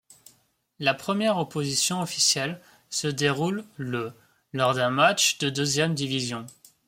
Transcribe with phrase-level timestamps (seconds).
[0.79, 2.59] La première opposition officielle
[2.89, 4.13] se déroule le
[4.51, 6.47] lors d'un match de deuxième division.